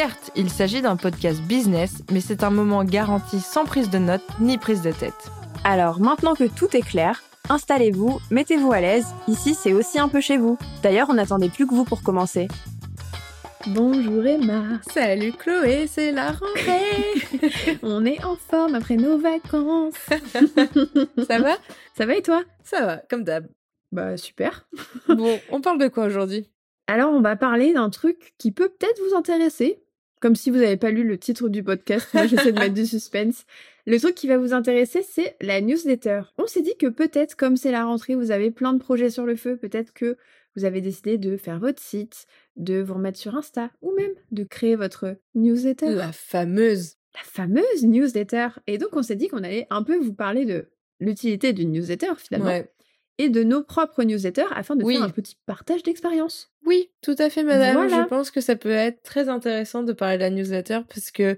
[0.00, 4.22] Certes, il s'agit d'un podcast business, mais c'est un moment garanti sans prise de notes
[4.38, 5.28] ni prise de tête.
[5.64, 10.20] Alors maintenant que tout est clair, installez-vous, mettez-vous à l'aise, ici c'est aussi un peu
[10.20, 10.56] chez vous.
[10.84, 12.46] D'ailleurs, on n'attendait plus que vous pour commencer.
[13.66, 14.78] Bonjour Emma.
[14.88, 17.78] Salut Chloé, c'est la rentrée.
[17.82, 19.94] On est en forme après nos vacances.
[21.26, 21.56] Ça va?
[21.96, 22.44] Ça va et toi?
[22.62, 23.48] Ça va, comme d'hab.
[23.90, 24.68] Bah super.
[25.08, 26.48] Bon, on parle de quoi aujourd'hui?
[26.86, 29.82] Alors on va parler d'un truc qui peut peut-être vous intéresser.
[30.20, 32.86] Comme si vous n'avez pas lu le titre du podcast, moi j'essaie de mettre du
[32.86, 33.44] suspense.
[33.86, 36.22] Le truc qui va vous intéresser, c'est la newsletter.
[36.36, 39.24] On s'est dit que peut-être, comme c'est la rentrée, vous avez plein de projets sur
[39.24, 40.16] le feu, peut-être que
[40.56, 44.44] vous avez décidé de faire votre site, de vous remettre sur Insta, ou même de
[44.44, 45.90] créer votre newsletter.
[45.90, 46.94] La fameuse.
[47.14, 48.48] La fameuse newsletter.
[48.66, 50.68] Et donc on s'est dit qu'on allait un peu vous parler de
[51.00, 52.46] l'utilité d'une newsletter finalement.
[52.46, 52.70] Ouais.
[53.18, 54.94] Et de nos propres newsletters afin de Oui.
[54.94, 56.50] faire un petit partage d'expérience.
[56.64, 57.74] Oui, tout à fait, madame.
[57.74, 58.02] Voilà.
[58.04, 61.36] Je pense que ça peut être très intéressant de parler de la newsletter parce que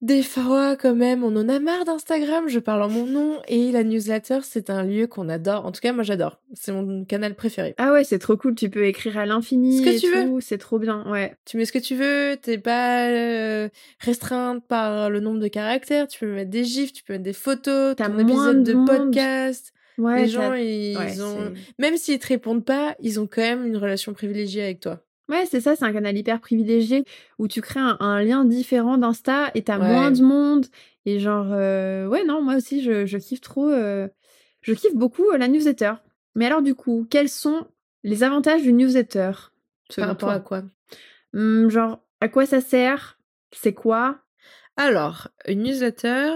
[0.00, 2.48] des fois, quand même, on en a marre d'Instagram.
[2.48, 5.64] Je parle en mon nom et la newsletter, c'est un lieu qu'on adore.
[5.64, 6.40] En tout cas, moi, j'adore.
[6.54, 7.74] C'est mon canal préféré.
[7.78, 9.78] Ah ouais, c'est trop cool, tu peux écrire à l'infini.
[9.78, 10.40] Ce que et tu veux.
[10.40, 11.36] C'est trop bien, ouais.
[11.44, 13.68] Tu mets ce que tu veux, t'es pas euh,
[14.00, 16.08] restreinte par le nombre de caractères.
[16.08, 18.72] Tu peux mettre des gifs, tu peux mettre des photos, T'as ton moins épisode de
[18.72, 18.86] de monde.
[18.88, 19.72] podcast.
[19.98, 23.66] Ouais, Les gens, ils ouais, ont, même s'ils te répondent pas, ils ont quand même
[23.66, 25.00] une relation privilégiée avec toi.
[25.28, 27.04] Ouais, c'est ça, c'est un canal hyper privilégié
[27.38, 29.86] où tu crées un, un lien différent d'Insta et t'as Ouais.
[29.86, 30.66] moins de monde.
[31.06, 33.68] Et genre, euh, ouais, non, moi aussi, je, je kiffe trop.
[33.68, 34.08] euh,
[34.60, 35.94] je kiffe beaucoup euh, la newsletter.
[36.34, 37.66] Mais alors, du coup, quels sont
[38.02, 39.32] les avantages d'une newsletter
[39.96, 40.34] Par rapport toi?
[40.34, 40.62] à quoi?
[41.34, 43.18] Hum, Genre, à quoi ça sert?
[43.52, 44.18] C'est quoi?
[44.76, 46.34] Alors, une newsletter,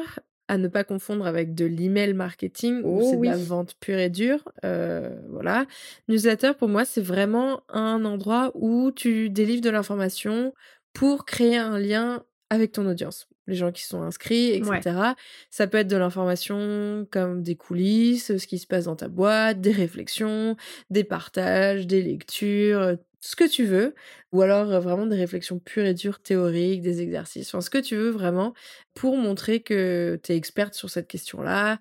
[0.49, 3.99] à ne pas confondre avec de l'email marketing, où Oh c'est de la vente pure
[3.99, 4.45] et dure.
[4.65, 5.67] euh, voilà.
[6.09, 10.55] Newsletter, pour moi, c'est vraiment un endroit où tu délivres de l'information
[10.93, 13.29] pour créer un lien avec ton audience.
[13.49, 14.97] Les gens qui sont inscrits, etc.
[15.51, 19.61] Ça peut être de l'information comme des coulisses, ce qui se passe dans ta boîte,
[19.61, 20.57] des réflexions,
[20.91, 22.97] des partages, des lectures,
[23.27, 23.95] ce que tu veux.
[24.33, 27.97] Ou alors vraiment des réflexions pures et dures, théoriques, des exercices, enfin ce que tu
[27.97, 28.55] veux vraiment
[28.95, 31.79] pour montrer que tu es experte sur cette question-là.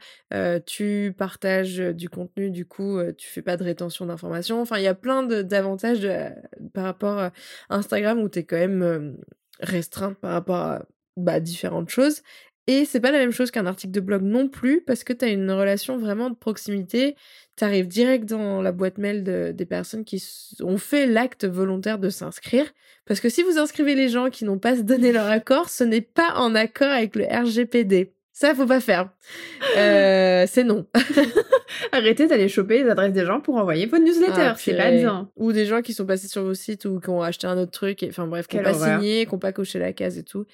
[0.65, 4.61] Tu partages du contenu, du coup, euh, tu fais pas de rétention d'informations.
[4.61, 6.07] Enfin, il y a plein d'avantages
[6.73, 7.31] par rapport à
[7.69, 9.17] Instagram où tu es quand même
[9.59, 10.85] restreinte par rapport à
[11.17, 12.21] bah, différentes choses.
[12.67, 15.23] Et c'est pas la même chose qu'un article de blog non plus, parce que tu
[15.23, 17.15] as une relation vraiment de proximité.
[17.57, 20.23] Tu arrives direct dans la boîte mail de- des personnes qui
[20.61, 22.65] ont fait l'acte volontaire de s'inscrire.
[23.05, 26.01] Parce que si vous inscrivez les gens qui n'ont pas donné leur accord, ce n'est
[26.01, 28.11] pas en accord avec le RGPD.
[28.33, 29.09] Ça, faut pas faire.
[29.77, 30.85] Euh, c'est non.
[31.91, 34.31] Arrêtez d'aller choper les adresses des gens pour envoyer votre newsletter.
[34.41, 35.29] Ah, c'est pas bien.
[35.35, 37.71] Ou des gens qui sont passés sur vos sites ou qui ont acheté un autre
[37.71, 38.03] truc.
[38.03, 38.99] Et, enfin bref, qui n'ont pas horreur.
[39.01, 40.45] signé, qui n'ont pas coché la case et tout.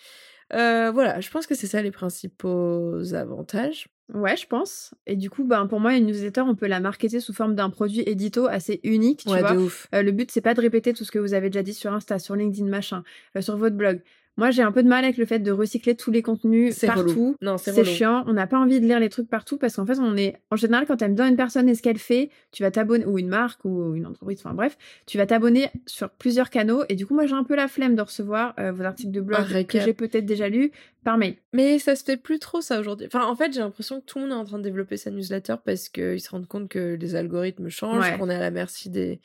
[0.53, 3.87] Euh, voilà, je pense que c'est ça les principaux avantages.
[4.13, 4.93] Ouais, je pense.
[5.07, 7.69] Et du coup, ben, pour moi, une newsletter, on peut la marketer sous forme d'un
[7.69, 9.53] produit édito assez unique, tu ouais, vois.
[9.53, 9.87] de ouf.
[9.95, 11.93] Euh, le but, c'est pas de répéter tout ce que vous avez déjà dit sur
[11.93, 13.03] Insta, sur LinkedIn, machin,
[13.37, 14.01] euh, sur votre blog.
[14.37, 17.01] Moi, j'ai un peu de mal avec le fait de recycler tous les contenus partout.
[17.01, 17.35] relou.
[17.41, 19.99] Non, c'est chiant, on n'a pas envie de lire les trucs partout parce qu'en fait,
[19.99, 22.71] on est en général quand t'aimes bien une personne et ce qu'elle fait, tu vas
[22.71, 26.83] t'abonner ou une marque ou une entreprise, enfin bref, tu vas t'abonner sur plusieurs canaux
[26.87, 29.21] et du coup, moi j'ai un peu la flemme de recevoir euh, vos articles de
[29.21, 30.71] blog que j'ai peut-être déjà lus
[31.03, 31.35] par mail.
[31.53, 33.07] Mais ça se fait plus trop ça aujourd'hui.
[33.13, 35.11] Enfin, en fait, j'ai l'impression que tout le monde est en train de développer sa
[35.11, 38.17] newsletter parce qu'ils se rendent compte que les algorithmes changent, Ouais.
[38.17, 39.19] qu'on est à la merci des,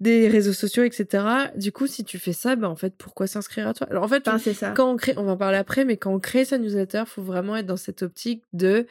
[0.00, 1.24] des réseaux sociaux, etc.
[1.56, 3.86] Du coup, si tu fais ça, bah en fait, pourquoi s'inscrire à toi?
[3.88, 4.72] Alors en fait, Enfin, c'est ça.
[4.72, 7.22] quand on crée, on va en parler après, mais quand on crée sa newsletter, faut
[7.22, 8.86] vraiment être dans cette optique de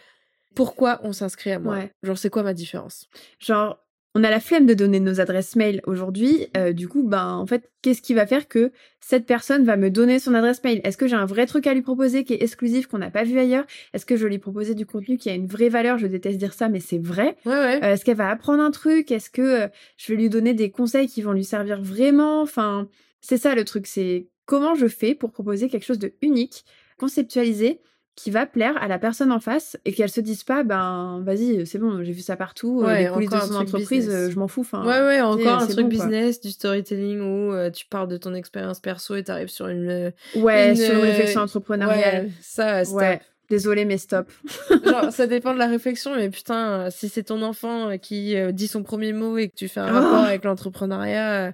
[0.55, 1.75] pourquoi on s'inscrit à moi.
[1.75, 1.91] Ouais.
[2.03, 3.07] Genre, c'est quoi ma différence?
[3.39, 3.77] Genre,
[4.13, 6.47] on a la flemme de donner nos adresses mail aujourd'hui.
[6.57, 9.89] Euh, du coup, ben en fait, qu'est-ce qui va faire que cette personne va me
[9.89, 10.81] donner son adresse mail?
[10.83, 13.23] Est-ce que j'ai un vrai truc à lui proposer qui est exclusif qu'on n'a pas
[13.23, 13.63] vu ailleurs?
[13.93, 15.97] Est-ce que je vais lui proposer du contenu qui a une vraie valeur?
[15.97, 17.37] Je déteste dire ça, mais c'est vrai.
[17.45, 17.79] Ouais, ouais.
[17.83, 19.11] Euh, Est-ce qu'elle va apprendre un truc?
[19.11, 22.41] Est-ce que euh, je vais lui donner des conseils qui vont lui servir vraiment?
[22.41, 22.89] Enfin,
[23.21, 23.87] c'est ça le truc.
[23.87, 26.65] C'est comment je fais pour proposer quelque chose de unique,
[26.97, 27.79] conceptualisé
[28.15, 31.65] qui va plaire à la personne en face et qu'elle se dise pas ben vas-y
[31.65, 34.31] c'est bon j'ai vu ça partout euh, Ouais, les coulisses de son entreprise business.
[34.31, 35.89] je m'en fous enfin ouais, ouais, encore un truc bon, quoi.
[35.89, 40.11] business, du storytelling où euh, tu parles de ton expérience perso et t'arrives sur une.
[40.35, 42.99] ouais Une, sur une euh, réflexion entrepreneuriale Ouais, ça, stop.
[42.99, 44.29] ouais désolé mais stop
[44.85, 48.83] Genre, ça dépend de la réflexion, mais putain, si c'est ton enfant qui dit son
[48.83, 49.93] premier mot et que tu fais un Oh.
[50.01, 51.53] rapport avec l'entrepreneuriat,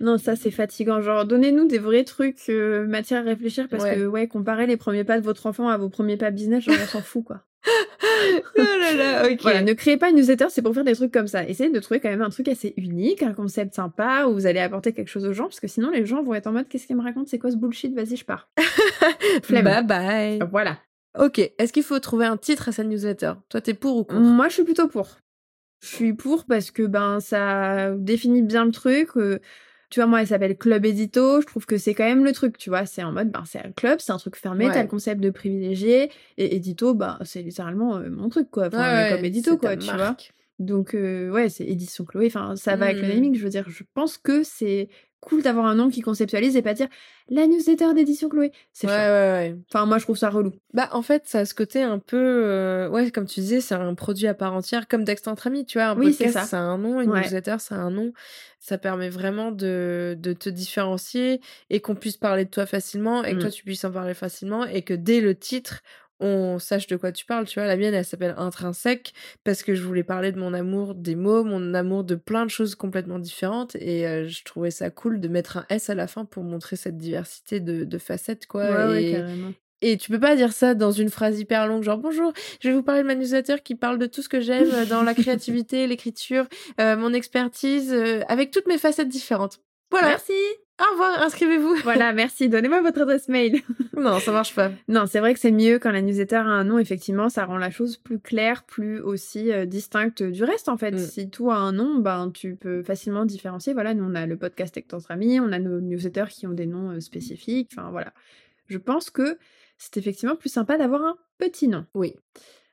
[0.00, 3.96] non ça c'est fatigant genre donnez-nous des vrais trucs euh, matière à réfléchir parce Ouais.
[3.96, 6.76] que ouais comparer les premiers pas de votre enfant à vos premiers pas business genre
[6.82, 7.42] on s'en fout quoi
[8.56, 9.42] oh là là, ok.
[9.42, 11.44] Voilà, ne créez pas une newsletter, c'est pour faire des trucs comme ça.
[11.46, 14.60] Essayez de trouver quand même un truc assez unique, un concept sympa, où vous allez
[14.60, 16.86] apporter quelque chose aux gens, parce que sinon les gens vont être en mode qu'est-ce
[16.86, 18.48] qu'il me raconte, c'est quoi ce bullshit, vas-y je pars.
[19.42, 19.64] Flemme.
[19.64, 20.38] Bye bye.
[20.50, 20.78] Voilà.
[21.18, 23.32] Ok, est-ce qu'il faut trouver un titre à sa newsletter?
[23.48, 24.20] Toi, t'es pour ou contre?
[24.20, 25.18] Moi je suis plutôt pour.
[25.82, 29.10] Je suis pour parce que ben ça définit bien le truc.
[29.16, 29.40] euh,
[29.90, 31.40] tu vois, moi, elle s'appelle Club Édito.
[31.40, 32.84] Je trouve que c'est quand même le truc, tu vois.
[32.86, 34.72] C'est en mode, ben, c'est un club, c'est un truc fermé, Ouais.
[34.72, 36.10] t'as le concept de privilégié.
[36.36, 38.66] Et Édito, ben, c'est littéralement euh, mon truc, quoi.
[38.66, 40.16] Enfin, Ouais, mais comme ouais, Édito, quoi, tu vois.
[40.58, 42.26] Donc, euh, ouais, c'est édition Chloé.
[42.26, 43.34] Enfin, ça va avec le naming.
[43.36, 44.88] Je veux dire, je pense que c'est
[45.20, 46.88] cool d'avoir un nom qui conceptualise et pas dire
[47.28, 48.52] la newsletter d'édition Chloé.
[48.72, 49.56] C'est Ouais, ouais, ouais.
[49.68, 50.52] Enfin, moi, je trouve ça relou.
[50.72, 52.16] Bah, en fait, ça a ce côté un peu.
[52.16, 55.66] euh, Ouais, comme tu disais, c'est un produit à part entière, comme Texte entre amis,
[55.66, 55.88] tu vois.
[55.88, 56.50] Un Oui, c'est podcast, ça.
[56.50, 57.20] ça a un nom, une Ouais.
[57.20, 58.12] newsletter, ça a un nom.
[58.60, 63.32] Ça permet vraiment de, de te différencier et qu'on puisse parler de toi facilement et
[63.32, 63.40] que Mm.
[63.40, 65.80] toi, tu puisses en parler facilement et que dès le titre,
[66.20, 67.46] on sache de quoi tu parles.
[67.46, 69.12] Tu vois, la mienne, elle s'appelle Intrinsèque
[69.44, 72.50] parce que je voulais parler de mon amour des mots, mon amour de plein de
[72.50, 76.06] choses complètement différentes et euh, je trouvais ça cool de mettre un S à la
[76.06, 78.64] fin pour montrer cette diversité de, de facettes, quoi.
[78.64, 79.52] ouais, ouais, et, carrément.
[79.82, 82.74] et tu peux pas dire ça dans une phrase hyper longue, genre bonjour, je vais
[82.74, 85.14] vous parler de ma newsletter qui parle de tout ce que j'aime euh, dans la
[85.14, 86.46] créativité, l'écriture,
[86.80, 89.60] euh, mon expertise, euh, avec toutes mes facettes différentes.
[89.90, 90.08] Voilà.
[90.08, 90.32] Merci.
[90.80, 91.74] Au revoir, inscrivez-vous.
[91.82, 92.48] Voilà, merci.
[92.48, 93.60] Donnez-moi votre adresse mail.
[93.96, 94.70] non, ça marche pas.
[94.86, 96.78] non, c'est vrai que c'est mieux quand la newsletter a un nom.
[96.78, 100.92] Effectivement, ça rend la chose plus claire, plus aussi euh, distincte du reste, en fait.
[100.92, 100.98] Mm.
[100.98, 103.72] Si tout a un nom, ben, tu peux facilement différencier.
[103.72, 106.52] Voilà, nous, on a le podcast avec entre amis, on a nos newsletters qui ont
[106.52, 107.70] des noms euh, spécifiques.
[107.76, 108.12] Enfin, voilà.
[108.68, 109.38] Je pense que
[109.78, 111.86] c'est effectivement plus sympa d'avoir un petit nom.
[111.94, 112.14] Oui.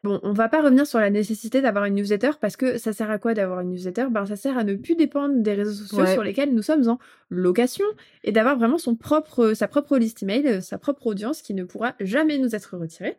[0.05, 3.09] Bon, on va pas revenir sur la nécessité d'avoir une newsletter parce que ça sert
[3.09, 4.05] à quoi d'avoir une newsletter?
[4.11, 6.13] Ben ça sert à ne plus dépendre des réseaux sociaux Ouais.
[6.13, 6.99] sur lesquels nous sommes en
[7.31, 7.85] location
[8.23, 11.63] et d'avoir vraiment son propre, sa propre liste email, euh, sa propre audience qui ne
[11.63, 13.17] pourra jamais nous être retirée.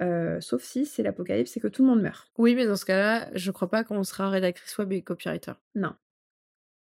[0.00, 2.32] Euh, sauf si c'est l'apocalypse et que tout le monde meurt.
[2.38, 5.52] Oui, mais dans ce cas-là, je crois pas qu'on sera rédactrice web et copywriter.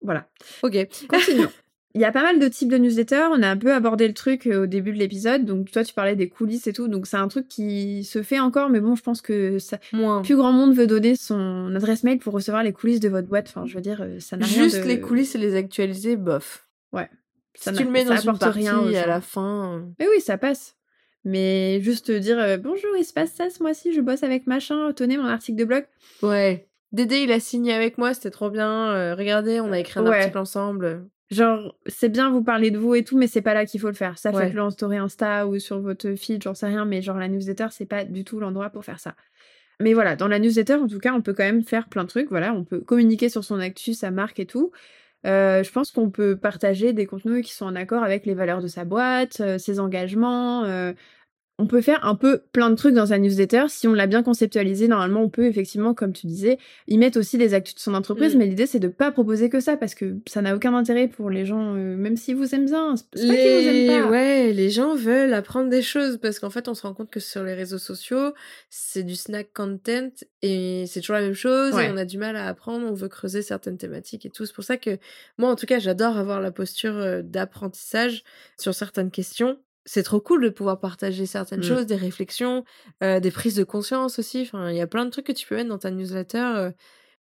[0.02, 0.30] Voilà.
[0.62, 0.78] Ok.
[1.10, 1.52] Continuons.
[1.96, 3.28] Il y a pas mal de types de newsletters.
[3.32, 5.46] On a un peu abordé le truc euh, au début de l'épisode.
[5.46, 6.88] Donc toi, tu parlais des coulisses et tout.
[6.88, 10.22] Donc c'est un truc qui se fait encore, mais bon, je pense que ça, Moins.
[10.24, 13.48] plus grand monde veut donner son adresse mail pour recevoir les coulisses de votre boîte.
[13.50, 14.88] Enfin, je veux dire, euh, ça n'a rien Juste de...
[14.88, 16.68] les coulisses et les actualiser, bof.
[17.56, 19.78] ça si tu le mets dans une partie rien à la fin.
[19.78, 20.76] euh, Mais oui, ça passe.
[21.26, 24.92] Mais juste dire euh, bonjour, il se passe ça ce mois-ci, je bosse avec machin,
[24.94, 25.86] tenez mon article de blog.
[26.24, 26.68] Ouais.
[26.92, 28.90] Dédé, il a signé avec moi, c'était trop bien.
[28.92, 30.18] euh, regardez, on a écrit un Ouais.
[30.18, 31.06] article ensemble.
[31.34, 33.88] Genre, c'est bien vous parler de vous et tout, mais c'est pas là qu'il faut
[33.88, 34.18] le faire.
[34.18, 34.46] Ça, Ouais.
[34.46, 37.68] faites-le en story Insta ou sur votre feed, j'en sais rien, mais genre la newsletter,
[37.72, 39.16] c'est pas du tout l'endroit pour faire ça.
[39.80, 42.10] Mais voilà, dans la newsletter, en tout cas, on peut quand même faire plein de
[42.10, 42.30] trucs.
[42.30, 44.72] Voilà, on peut communiquer sur son actu, sa marque et tout.
[45.26, 48.62] Euh, je pense qu'on peut partager des contenus qui sont en accord avec les valeurs
[48.62, 50.64] de sa boîte, euh, ses engagements.
[50.66, 50.94] euh,
[51.60, 53.66] on peut faire un peu plein de trucs dans sa newsletter.
[53.68, 56.58] Si on l'a bien conceptualisé, normalement, on peut effectivement, comme tu disais,
[56.88, 58.36] y mettre aussi les actus de son entreprise.
[58.36, 58.40] Mm.
[58.40, 61.30] Mais l'idée, c'est de pas proposer que ça parce que ça n'a aucun intérêt pour
[61.30, 62.96] les gens, euh, même s'ils vous aiment bien.
[62.96, 63.86] C'est pas qu'ils vous Les...
[63.86, 64.10] aiment pas.
[64.10, 67.20] Ouais, les gens veulent apprendre des choses parce qu'en fait, on se rend compte que
[67.20, 68.34] sur les réseaux sociaux,
[68.72, 70.10] c'est du snack content
[70.42, 71.88] et c'est toujours la même chose Ouais.
[71.88, 74.48] et on a du mal à apprendre, on veut creuser certaines thématiques et tout.
[74.48, 74.98] C'est pour ça que
[75.38, 78.24] moi, en tout cas, j'adore avoir la posture euh, d'apprentissage
[78.58, 79.58] sur certaines questions.
[79.86, 81.64] C'est trop cool de pouvoir partager certaines Mm.
[81.64, 82.64] choses, des réflexions,
[83.04, 84.42] euh, des prises de conscience aussi.
[84.44, 86.72] Enfin, il y a plein de trucs que tu peux mettre dans ta newsletter euh,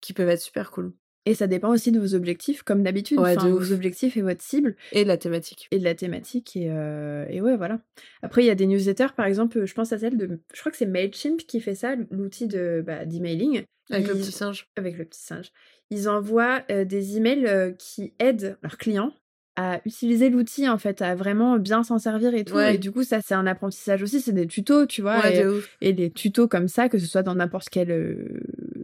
[0.00, 0.92] qui peuvent être super cool.
[1.26, 3.18] Et ça dépend aussi de vos objectifs, comme d'habitude.
[3.18, 4.76] Ouais, enfin, de vos objectifs et votre cible.
[4.92, 5.68] Et de la thématique.
[5.70, 7.80] et de la thématique et, euh, et ouais voilà
[8.20, 10.70] après il y a des newsletters par exemple je pense à celle de je crois
[10.70, 14.66] que c'est Mailchimp qui fait ça l'outil de bah, d'emailing Avec le petit singe.
[14.76, 15.50] avec le petit singe
[15.88, 19.14] ils envoient euh, des emails euh, qui aident leurs clients
[19.56, 22.74] à utiliser l'outil en fait à vraiment bien s'en servir et tout Ouais.
[22.74, 25.42] et du coup ça c'est un apprentissage aussi c'est des tutos tu vois Ouais, et,
[25.44, 25.76] de ouf.
[25.80, 28.40] et des tutos comme ça que ce soit dans n'importe quel euh,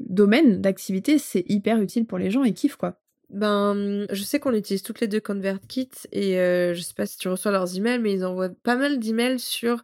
[0.08, 2.96] domaine d'activité, c'est hyper utile pour les gens, ils kiffent quoi.
[3.30, 7.16] Ben, je sais qu'on utilise toutes les deux ConvertKit et euh, je sais pas si
[7.16, 9.82] tu reçois leurs emails, mais ils envoient pas mal d'emails sur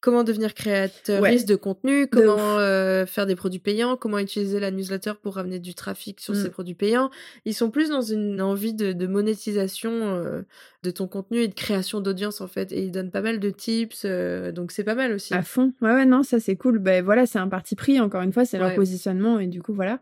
[0.00, 1.42] comment devenir créateur Ouais.
[1.42, 5.58] de contenu, De comment euh, faire des produits payants, comment utiliser la newsletter pour ramener
[5.58, 6.42] du trafic sur Mm.
[6.42, 7.10] ces produits payants.
[7.44, 10.42] Ils sont plus dans une envie de, de monétisation euh,
[10.82, 12.70] de ton contenu et de création d'audience en fait.
[12.72, 15.34] Et ils donnent pas mal de tips, euh, donc c'est pas mal aussi.
[15.34, 15.72] À fond.
[15.80, 16.78] Ouais, ouais, non, ça c'est cool.
[16.78, 18.74] Ben voilà, c'est un parti pris, encore une fois, c'est leur Ouais.
[18.76, 19.98] positionnement et du coup, voilà.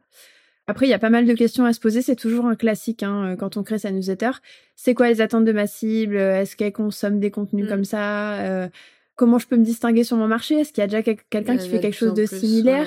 [0.67, 2.01] Après, il y a pas mal de questions à se poser.
[2.01, 4.31] C'est toujours un classique hein, quand on crée sa newsletter.
[4.77, 6.17] C'est quoi les attentes de ma cible?
[6.17, 7.69] Est-ce qu'elle consomme des contenus Mm.
[7.69, 8.71] comme ça?
[9.17, 10.57] Comment je peux me distinguer sur mon marché?
[10.61, 12.87] Est-ce qu'il y a déjà quel- quelqu'un y qui fait quelque chose de plus, similaire?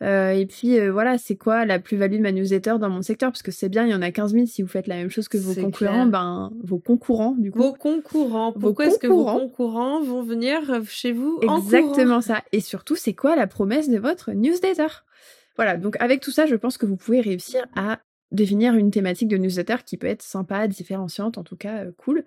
[0.00, 0.06] Ouais.
[0.06, 3.32] Euh, Et puis euh, voilà, c'est quoi la plus-value de ma newsletter dans mon secteur?
[3.32, 5.10] Parce que c'est bien, il y en a 15 000 si vous faites la même
[5.10, 6.06] chose que vos concurrents, clair.
[6.06, 7.58] ben vos concurrents du coup.
[7.58, 8.52] Vos concurrents.
[8.52, 10.00] Pourquoi est-ce que vos concurrents.
[10.00, 12.42] vont venir euh, chez vous en Exactement ça.
[12.52, 14.86] Et surtout, c'est quoi la promesse de votre newsletter?
[15.56, 17.98] Voilà, donc avec tout ça, je pense que vous pouvez réussir à
[18.30, 22.24] définir une thématique de newsletter qui peut être sympa, différenciante, en tout cas euh, cool.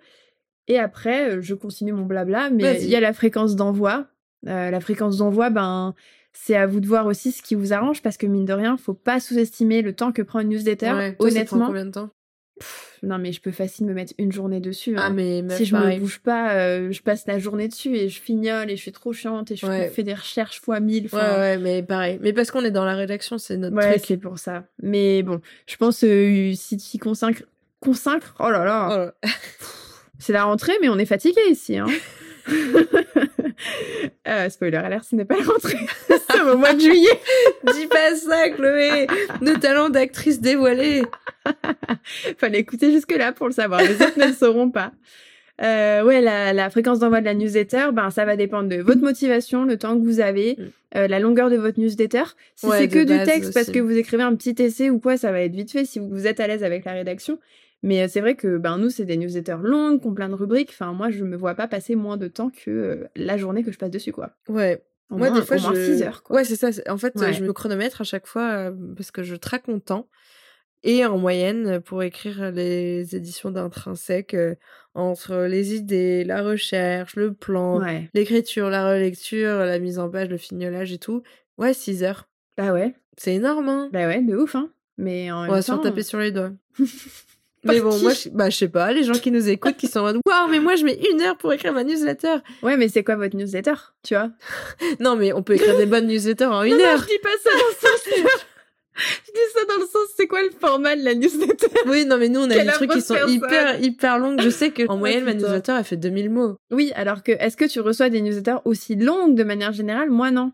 [0.68, 4.06] Et après, euh, je continue mon blabla, mais il y a la fréquence d'envoi.
[4.48, 5.94] Euh, la fréquence d'envoi, ben,
[6.32, 8.76] c'est à vous de voir aussi ce qui vous arrange, parce que mine de rien,
[8.76, 10.92] faut pas sous-estimer le temps que prend une newsletter.
[10.92, 12.10] Ouais, toi, ça te prend Honnêtement, combien de temps?
[13.02, 14.94] Non mais je peux facile me mettre une journée dessus.
[14.96, 15.10] Ah hein.
[15.10, 15.96] mais si je pareil.
[15.96, 18.92] me bouge pas, euh, je passe la journée dessus et je fignole et je suis
[18.92, 19.88] trop chiante et je Ouais.
[19.88, 21.04] fais des recherches fois mille.
[21.04, 22.18] Ouais, enfin, ouais, mais pareil.
[22.22, 24.04] Mais parce qu'on est dans la rédaction, c'est notre Ouais, truc.
[24.06, 24.64] c'est pour ça.
[24.80, 27.42] Mais bon, je pense euh, si tu consacres,
[27.80, 29.14] consacres, oh là là, Oh là.
[30.22, 31.78] C'est la rentrée, mais on est fatigué ici.
[31.78, 31.86] Hein.
[34.26, 37.20] Euh, spoiler alert, ce n'est pas la rentrée, c'est au mois de juillet.
[37.72, 39.06] Dis pas ça, Chloé
[39.40, 41.02] Nos talents d'actrice dévoilés
[42.38, 43.80] Fallait écouter jusque-là pour le savoir.
[43.82, 44.92] Les autres ne le sauront pas.
[45.62, 49.00] Euh, ouais, la, la fréquence d'envoi de la newsletter, ben, ça va dépendre de votre
[49.02, 50.62] motivation, le temps que vous avez, Mm.
[50.96, 52.24] euh, la longueur de votre newsletter.
[52.56, 55.16] Si Ouais, c'est que du texte parce que vous écrivez un petit essai ou quoi,
[55.16, 57.38] ça va être vite fait si vous êtes à l'aise avec la rédaction.
[57.82, 60.34] Mais euh, c'est vrai que ben, nous, c'est des newsletters longues, qui ont plein de
[60.34, 60.70] rubriques.
[60.70, 63.72] Enfin, moi, je me vois pas passer moins de temps que euh, la journée que
[63.72, 64.30] je passe dessus, quoi.
[64.48, 64.84] Ouais.
[65.10, 65.92] Au Moi, moins, des fois, au moins je...
[65.96, 66.36] 6 heures, quoi.
[66.36, 66.70] Ouais, c'est ça.
[66.90, 67.32] En fait, Ouais.
[67.32, 70.08] je me chronomètre à chaque fois euh, parce que je traque mon temps.
[70.84, 74.54] Et en moyenne, pour écrire les éditions d'intrinsèque, euh,
[74.94, 78.10] entre les idées, la recherche, le plan, Ouais.
[78.14, 81.22] l'écriture, la relecture, la mise en page, le fignolage et tout,
[81.58, 82.28] ouais, 6 heures.
[82.56, 82.94] Bah ouais.
[83.16, 84.70] C'est énorme, hein Bah ouais, de ouf, hein.
[84.98, 85.74] Mais en On même va se temps...
[85.82, 86.52] faire taper sur les doigts.
[87.64, 90.00] Mais bon, moi, je, bah, je sais pas, les gens qui nous écoutent, qui sont
[90.00, 92.36] en mode Waouh, mais moi, je mets une heure pour écrire ma newsletter.
[92.62, 94.30] Ouais, mais c'est quoi votre newsletter, tu vois?
[95.00, 96.98] Non, mais on peut écrire des bonnes newsletters en une Non, non, heure.
[97.02, 98.00] je dis pas ça dans le sens.
[99.26, 101.66] je dis ça dans le sens, c'est quoi le format de la newsletter?
[101.86, 104.40] Oui, non, mais nous, on a Quelle des trucs qui sont hyper, hyper longues.
[104.40, 106.56] Je sais que en moyenne, ma newsletter, elle fait 2000 mots.
[106.72, 110.10] Oui, alors que est-ce que tu reçois des newsletters aussi longues de manière générale?
[110.10, 110.52] Moi, non.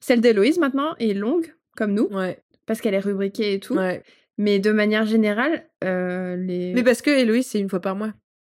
[0.00, 3.74] Celle d'Héloïse maintenant est longue, comme nous, Ouais, parce qu'elle est rubriquée et tout.
[3.74, 4.02] ouais.
[4.42, 6.72] Mais de manière générale, euh, les.
[6.72, 8.14] Mais parce que Héloïse, c'est une fois par mois.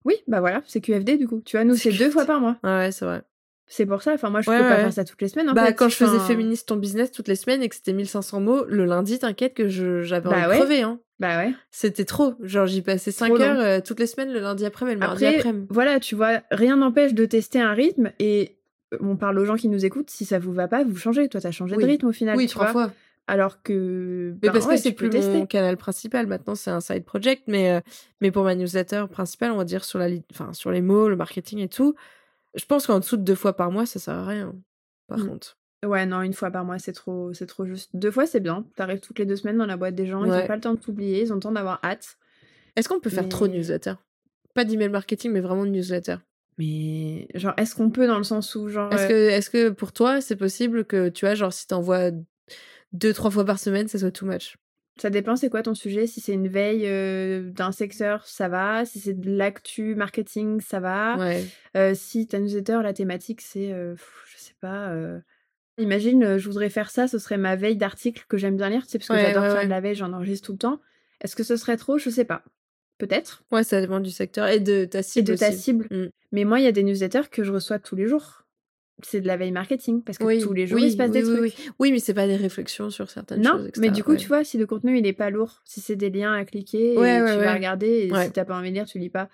[0.05, 1.41] Oui, bah voilà, c'est QFD du coup.
[1.45, 2.57] Tu vois, nous, C'est deux fois par mois.
[2.63, 3.23] Ouais, ouais, c'est vrai.
[3.67, 4.13] C'est pour ça.
[4.13, 5.49] Enfin, moi, je Ouais, peux pas faire ça toutes les semaines.
[5.49, 5.75] En bah, fait.
[5.75, 8.85] quand je faisais Féministe ton business toutes les semaines et que c'était 1500 mots, le
[8.85, 10.57] lundi, t'inquiète que j'avais Bah envie de ouais.
[10.59, 11.01] crever, hein.
[11.19, 11.53] Bah ouais.
[11.71, 12.35] C'était trop.
[12.43, 13.45] Genre, j'y passais 5 Trop long.
[13.45, 15.55] heures euh, toutes les semaines, le lundi après, mais le mardi Après, après.
[15.71, 18.59] voilà, tu vois, rien n'empêche de tester un rythme et
[19.01, 20.11] on parle aux gens qui nous écoutent.
[20.11, 21.29] Si ça vous va pas, vous changez.
[21.29, 21.83] Toi, t'as changé Oui.
[21.85, 22.37] de rythme au final.
[22.37, 22.85] Oui, tu trois vois.
[22.87, 22.93] fois.
[23.31, 24.33] Alors que.
[24.43, 25.33] Mais ben parce ouais, que c'est plus tester.
[25.39, 26.27] mon canal principal.
[26.27, 27.45] Maintenant, c'est un side project.
[27.47, 27.81] Mais, euh,
[28.21, 31.15] mais pour ma newsletter principale, on va dire sur, la enfin, sur les mots, le
[31.15, 31.95] marketing et tout,
[32.57, 34.53] je pense qu'en dessous de deux fois par mois, ça sert à rien.
[35.07, 35.29] Par Mm.
[35.29, 35.57] contre.
[35.87, 37.91] Ouais, non, une fois par mois, c'est trop, c'est trop juste.
[37.95, 38.65] Deux fois, c'est bien.
[38.77, 40.43] T'arrives toutes les deux semaines dans la boîte des gens, ils Ouais.
[40.43, 42.17] ont pas le temps de t'oublier, ils ont le temps d'avoir hâte.
[42.77, 43.95] Est-ce qu'on peut faire trop de newsletter?
[44.55, 46.17] Pas d'email marketing, mais vraiment de newsletter.
[46.59, 48.93] Mais genre, est-ce qu'on peut dans le sens où genre.
[48.93, 52.11] Est-ce euh, que, est-ce que pour toi, c'est possible que, tu vois, genre, si t'envoies
[52.93, 54.57] deux, trois fois par semaine, ça soit too much
[55.01, 56.07] Ça dépend, c'est quoi ton sujet?
[56.07, 58.85] Si c'est une veille euh, d'un secteur, ça va.
[58.85, 61.17] Si c'est de l'actu marketing, ça va.
[61.19, 61.45] Ouais.
[61.77, 63.95] Euh, si ta newsletter, la thématique, c'est, euh,
[64.33, 64.91] je sais pas.
[64.91, 65.19] euh,
[65.79, 68.83] Imagine, euh, je voudrais faire ça, ce serait ma veille d'article que j'aime bien lire,
[68.85, 70.59] tu sais, parce que Ouais, j'adore ouais, faire de la veille, j'en enregistre tout le
[70.59, 70.81] temps.
[71.23, 71.97] Est-ce que ce serait trop?
[71.97, 72.43] Je sais pas.
[72.99, 73.45] Peut-être.
[73.51, 75.29] Ouais, ça dépend du secteur et de ta Et cible.
[75.29, 75.87] de ta cible.
[75.91, 76.09] Mm.
[76.33, 78.45] Mais moi, il y a des newsletters que je reçois tous les jours.
[79.05, 81.11] C'est de la veille marketing, parce que Oui, tous les jours, oui, il se passe
[81.11, 81.55] oui, des trucs.
[81.79, 81.93] oui.
[81.93, 83.67] Mais c'est pas des réflexions sur certaines Non, choses.
[83.69, 83.81] etc.
[83.81, 84.17] mais du coup, ouais.
[84.17, 86.97] tu vois, si le contenu il est pas lourd, si c'est des liens à cliquer,
[86.99, 89.11] Ouais, et ouais, tu vas regarder, et si t'as pas envie de lire, tu lis
[89.11, 89.29] pas,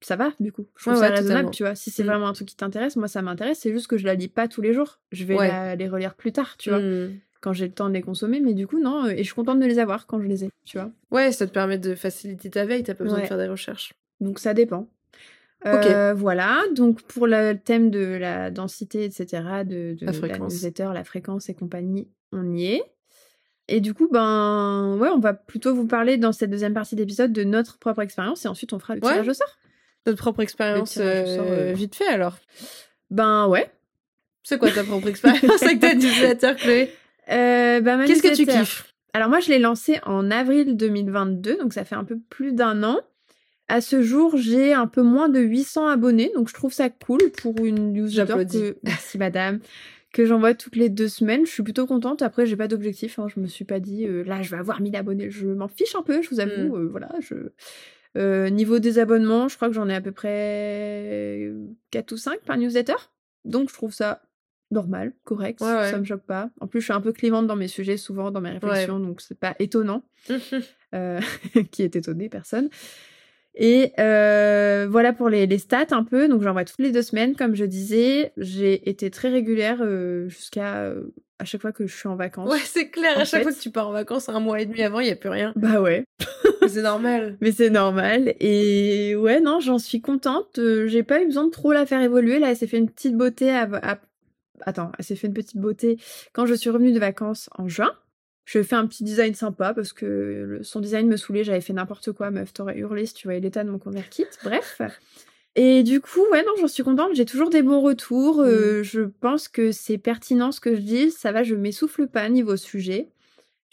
[0.00, 0.66] ça va du coup.
[0.76, 1.74] Je trouve ça raisonnable, tu vois.
[1.74, 2.06] Si c'est Mm.
[2.06, 4.48] vraiment un truc qui t'intéresse, moi ça m'intéresse, c'est juste que je la lis pas
[4.48, 4.98] tous les jours.
[5.12, 7.18] Je vais la- les relire plus tard, tu vois, Mm.
[7.40, 9.34] quand j'ai le temps de les consommer, mais du coup, non, euh, et je suis
[9.34, 10.90] contente de les avoir quand je les ai, tu vois.
[11.10, 13.92] Ouais, ça te permet de faciliter ta veille, t'as pas besoin de faire des recherches.
[14.20, 14.88] Donc ça dépend.
[15.64, 19.26] Euh, voilà, donc pour le thème de la densité, etc.,
[19.64, 20.52] de, de La la, fréquence.
[20.52, 22.82] newsletter, la fréquence et compagnie, on y est.
[23.68, 27.32] Et du coup, ben ouais, on va plutôt vous parler dans cette deuxième partie d'épisode
[27.32, 29.10] de notre propre expérience et ensuite on fera le Ouais.
[29.12, 29.56] tirage au sort.
[30.06, 31.72] Notre propre expérience, euh, euh.
[31.72, 32.38] vite fait alors.
[33.10, 33.68] Ben ouais.
[34.44, 36.92] C'est quoi ta propre expérience avec ta newsletter, Chloé?
[37.32, 38.92] Euh, ma Qu'est-ce que tu kiffes?
[39.14, 42.84] Alors moi, je l'ai lancé en avril 2022, donc ça fait un peu plus d'un
[42.84, 43.00] an.
[43.68, 47.18] À ce jour, j'ai un peu moins de 800 abonnés, donc je trouve ça cool
[47.36, 48.76] pour une newsletter que...
[48.84, 49.58] Merci madame.
[50.12, 51.44] Que j'envoie toutes les deux semaines.
[51.44, 52.22] Je suis plutôt contente.
[52.22, 53.18] Après, j'ai pas d'objectif.
[53.18, 53.26] Hein.
[53.34, 55.30] Je me suis pas dit, euh, là, je vais avoir 1000 abonnés.
[55.30, 56.76] Je m'en fiche un peu, je vous avoue.
[56.76, 56.80] Mm.
[56.80, 57.34] Euh, voilà, je...
[58.16, 61.52] Euh, niveau des abonnements, je crois que j'en ai à peu près
[61.90, 62.94] 4 ou 5 par newsletter.
[63.44, 64.22] Donc, je trouve ça
[64.70, 65.60] normal, correct.
[65.60, 65.90] Ouais, ouais.
[65.90, 66.50] Ça me choque pas.
[66.60, 69.20] En plus, je suis un peu clivante dans mes sujets, souvent dans mes réflexions, donc
[69.20, 70.02] c'est pas étonnant.
[71.72, 72.70] Qui est étonné, personne.
[73.58, 76.28] Et euh, voilà pour les, les stats un peu.
[76.28, 78.32] Donc j'envoie toutes les deux semaines, comme je disais.
[78.36, 81.04] J'ai été très régulière euh, jusqu'à euh,
[81.38, 82.50] à chaque fois que je suis en vacances.
[82.52, 83.18] Ouais, c'est clair.
[83.18, 85.10] À chaque fois que tu pars en vacances, un mois et demi avant, il y
[85.10, 85.52] a plus rien.
[85.56, 86.04] Bah ouais.
[86.68, 87.36] c'est normal.
[87.40, 88.34] Mais c'est normal.
[88.40, 90.58] Et ouais, non, j'en suis contente.
[90.86, 92.38] J'ai pas eu besoin de trop la faire évoluer.
[92.38, 93.50] Là, elle s'est fait une petite beauté.
[93.50, 93.98] À, à-
[94.62, 95.98] Attends, elle s'est fait une petite beauté
[96.32, 97.92] quand je suis revenue de vacances en juin.
[98.46, 101.44] Je fais un petit design sympa parce que le- son design me saoulait.
[101.44, 102.52] J'avais fait n'importe quoi, meuf.
[102.54, 104.24] T'aurais hurlé si tu voyais l'état de mon ConvertKit.
[104.44, 104.80] Bref.
[105.56, 107.10] Et du coup, ouais, non, j'en suis contente.
[107.14, 108.40] J'ai toujours des bons retours.
[108.40, 111.10] Euh, Je pense que c'est pertinent ce que je dis.
[111.10, 113.08] Ça va, je m'essouffle pas niveau sujet.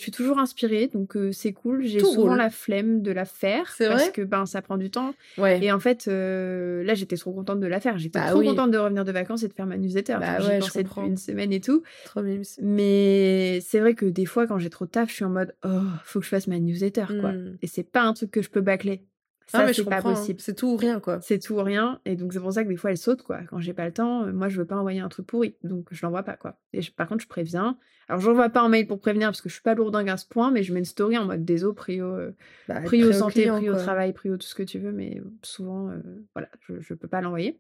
[0.04, 1.86] Je suis toujours inspirée, donc euh, c'est cool.
[1.86, 2.38] J'ai souvent roule.
[2.38, 5.14] la flemme de la faire parce vrai que ben ça prend du temps.
[5.38, 5.64] Ouais.
[5.64, 7.98] Et en fait, euh, là, j'étais trop contente de la faire.
[7.98, 8.48] J'étais Bah trop oui.
[8.48, 10.18] contente de revenir de vacances et de faire ma newsletter.
[10.20, 11.84] Bah ouais, J'y pensais depuis une semaine et tout.
[12.04, 12.22] Trop.
[12.62, 15.56] Mais c'est vrai que des fois, quand j'ai trop de taf, je suis en mode
[15.64, 15.70] oh,
[16.04, 17.32] faut que je fasse ma newsletter, quoi.
[17.32, 17.58] Mm.
[17.62, 19.04] Et c'est pas un truc que je peux bâcler.
[19.52, 20.02] Ah, Ça, je c'est pas hein.
[20.02, 20.40] possible.
[20.40, 21.20] C'est tout ou rien, quoi.
[21.22, 22.00] C'est tout ou rien.
[22.06, 23.40] Et donc, c'est pour ça que des fois, elle saute, quoi.
[23.50, 25.56] Quand j'ai pas le temps, euh, moi, je veux pas envoyer un truc pourri.
[25.64, 26.58] Donc, je l'envoie pas, quoi.
[26.72, 27.78] Et je- par contre, je préviens.
[28.08, 30.26] Alors, j'envoie pas un mail pour prévenir parce que je suis pas lourdingue à ce
[30.26, 32.32] point, mais je mets une story en mode désolé, prio, euh,
[32.68, 33.82] Bah, prio santé, client, prio quoi.
[33.82, 35.98] travail, prio tout ce que tu veux, mais souvent, euh,
[36.34, 37.60] voilà, je, je peux pas l'envoyer.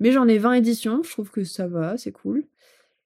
[0.00, 2.44] Mais j'en ai 20 éditions, je trouve que ça va, c'est cool.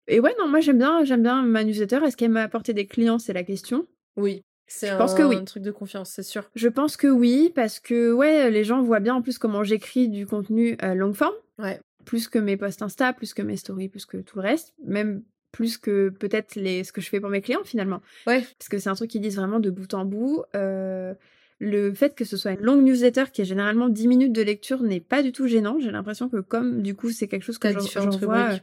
[0.06, 2.00] Et ouais, non, moi j'aime bien, j'aime bien ma newsletter.
[2.04, 3.86] Est-ce qu'elle m'a apporté des clients, c'est la question.
[4.16, 4.42] Oui.
[4.66, 5.44] C'est Je un, pense que oui.
[5.44, 6.50] truc de confiance, c'est sûr.
[6.54, 10.08] Je pense que oui, parce que ouais, les gens voient bien en plus comment j'écris
[10.08, 11.80] du contenu euh, long forme, Ouais.
[12.04, 15.22] plus que mes posts Insta, plus que mes stories, plus que tout le reste, même
[15.52, 18.00] plus que peut-être les ce que je fais pour mes clients finalement.
[18.26, 18.40] Ouais.
[18.58, 20.42] parce que c'est un truc qu'ils disent vraiment de bout en bout.
[20.56, 21.14] Euh,
[21.60, 24.82] le fait que ce soit une longue newsletter qui est généralement 10 minutes de lecture
[24.82, 25.78] n'est pas du tout gênant.
[25.78, 28.56] J'ai l'impression que comme du coup c'est quelque chose que j'envoie euh,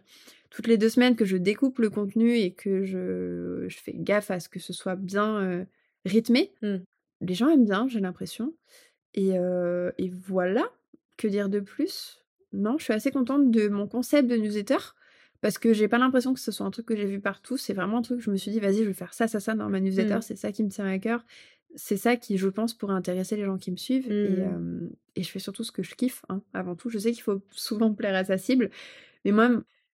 [0.49, 4.29] toutes les deux semaines, que je découpe le contenu et que je, je fais gaffe
[4.29, 5.63] à ce que ce soit bien euh,
[6.05, 6.77] rythmé, Mm.
[7.21, 8.53] les gens aiment bien, j'ai l'impression.
[9.13, 10.69] Et, euh, et voilà,
[11.17, 12.23] que dire de plus?
[12.53, 14.77] Non, je suis assez contente de mon concept de newsletter
[15.41, 17.57] parce que j'ai pas l'impression que ce soit un truc que j'ai vu partout.
[17.57, 19.39] C'est vraiment un truc que je me suis dit, vas-y, je vais faire ça, ça,
[19.39, 20.17] ça dans ma newsletter.
[20.17, 20.21] Mm.
[20.21, 21.25] C'est ça qui me tient à cœur.
[21.75, 24.11] C'est ça qui, je pense, pourrait intéresser les gens qui me suivent.
[24.11, 24.83] Et, Mm.
[24.83, 26.89] euh, et je fais surtout ce que je kiffe, hein, avant tout.
[26.89, 28.69] Je sais qu'il faut souvent plaire à sa cible,
[29.25, 29.49] mais moi,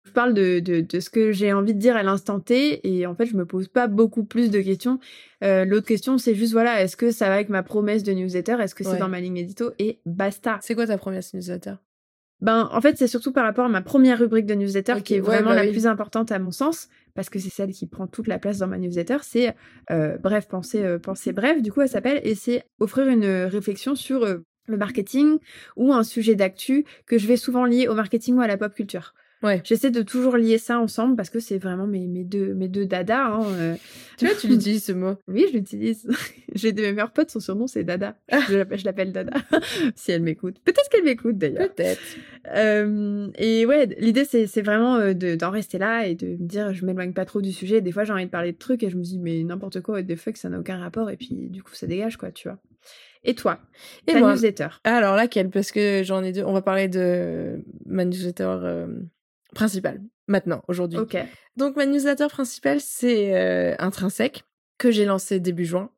[0.07, 3.05] je parle de, de, de ce que j'ai envie de dire à l'instant T, et
[3.05, 4.99] en fait, je me pose pas beaucoup plus de questions.
[5.43, 8.57] Euh, L'autre question, c'est juste, voilà, est-ce que ça va avec ma promesse de newsletter?
[8.59, 9.71] Est-ce que c'est dans ma ligne édito?
[9.77, 10.59] Et basta.
[10.61, 11.73] C'est quoi ta première newsletter?
[12.39, 15.19] Ben, en fait, c'est surtout par rapport à ma première rubrique de newsletter qui est
[15.19, 15.71] ouais, vraiment bah la oui.
[15.71, 18.67] plus importante à mon sens, parce que c'est celle qui prend toute la place dans
[18.67, 19.17] ma newsletter.
[19.23, 19.55] C'est
[19.89, 23.95] euh, Bref, pensez, euh, pensez bref, du coup, elle s'appelle, et c'est offrir une réflexion
[23.95, 25.37] sur euh, le marketing
[25.75, 28.73] ou un sujet d'actu que je vais souvent lier au marketing ou à la pop
[28.73, 29.13] culture.
[29.43, 29.61] Ouais.
[29.63, 32.87] J'essaie de toujours lier ça ensemble parce que c'est vraiment mes, mes, deux, mes deux
[32.87, 33.27] dadas.
[33.35, 33.75] hein, euh.
[34.17, 35.13] Tu vois, tu l'utilises ce mot.
[35.27, 36.07] Oui, je l'utilise.
[36.55, 38.17] J'ai de mes meilleurs potes, son surnom c'est Dada.
[38.49, 39.37] Je l'appelle- je l'appelle Dada.
[39.95, 40.55] si elle m'écoute.
[40.65, 41.71] Peut-être qu'elle m'écoute d'ailleurs.
[41.71, 42.01] Peut-être.
[42.55, 46.73] Euh, et ouais, l'idée c'est vraiment euh, de- d'en rester là et de me dire
[46.73, 47.79] je m'éloigne pas trop du sujet.
[47.81, 49.95] Des fois j'ai envie de parler de trucs et je me dis mais n'importe quoi,
[49.95, 52.47] what the fuck, ça n'a aucun rapport et puis du coup ça dégage quoi, tu
[52.47, 52.57] vois.
[53.23, 53.59] Et toi?
[54.07, 55.49] Et Ta moi newsletter Alors laquelle?
[55.49, 56.43] Parce que j'en ai deux.
[56.43, 58.87] On va parler de ma newsletter euh,
[59.53, 60.99] principale maintenant, aujourd'hui.
[60.99, 61.17] Ok.
[61.55, 64.43] Donc ma newsletter principale, c'est euh, Intrinsèque,
[64.77, 65.89] que j'ai lancé début juin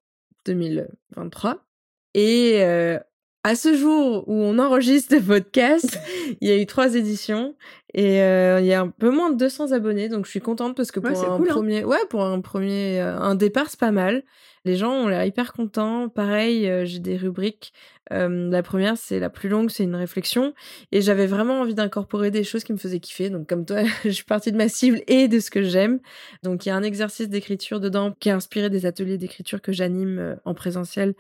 [0.46, 1.66] 2023.
[2.14, 3.00] Et euh,
[3.44, 6.00] à ce jour où on enregistre le podcast,
[6.42, 7.56] il y a eu trois éditions
[7.94, 10.10] et euh, il y a un peu moins de 200 abonnés.
[10.10, 11.54] Donc je suis contente parce que pour un cool, hein.
[11.54, 14.24] premier, ouais, pour un premier, euh, un départ, c'est pas mal.
[14.66, 16.10] Les gens ont l'air hyper contents.
[16.10, 17.74] Pareil, euh, j'ai des rubriques
[18.12, 20.54] la première, c'est la plus longue, c'est une réflexion.
[20.92, 23.30] Et j'avais vraiment envie d'incorporer des choses qui me faisaient kiffer.
[23.30, 26.00] Donc, comme toi, je suis partie de ma cible et de ce que j'aime.
[26.44, 29.72] Donc, il y a un exercice d'écriture dedans qui est inspiré des ateliers d'écriture que
[29.72, 31.16] j'anime en présentiel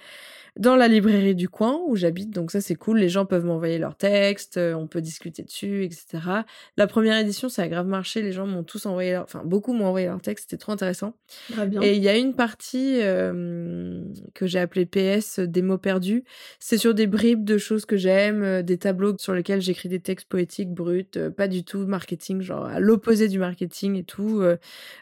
[0.57, 2.31] dans la librairie du coin où j'habite.
[2.31, 2.99] Donc ça, c'est cool.
[2.99, 6.19] Les gens peuvent m'envoyer leurs textes, euh, on peut discuter dessus, etc.
[6.77, 8.21] La première édition, ça a grave marché.
[8.21, 9.23] Les gens m'ont tous envoyé, leur...
[9.23, 10.49] enfin beaucoup m'ont envoyé leurs textes.
[10.49, 11.13] C'était trop intéressant.
[11.49, 11.81] bien.
[11.81, 16.23] Et il y a une partie euh, que j'ai appelée PS, des mots perdus.
[16.59, 19.99] C'est sur des bribes de choses que j'aime, euh, des tableaux sur lesquels j'écris des
[19.99, 24.41] textes poétiques bruts, pas du tout marketing, genre à l'opposé du marketing et tout.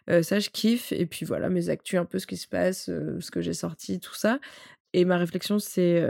[0.08, 0.92] ça, je kiffe.
[0.92, 4.00] Et puis voilà, mes actus, un peu ce qui se passe, ce que j'ai sorti,
[4.00, 4.40] tout ça.
[4.94, 6.04] Et ma réflexion, c'est